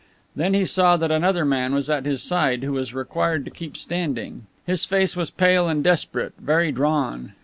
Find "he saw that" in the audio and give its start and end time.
0.55-1.11